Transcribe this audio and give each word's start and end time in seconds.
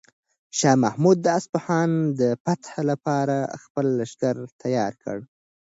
شاه 0.57 0.77
محمود 0.83 1.17
د 1.23 1.27
اصفهان 1.39 1.89
د 2.19 2.21
فتح 2.43 2.73
لپاره 2.89 3.35
خپل 3.63 3.85
لښکر 3.99 4.35
تیار 4.61 4.91
کړ. 5.03 5.17